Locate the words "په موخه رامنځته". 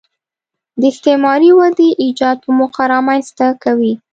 2.43-3.47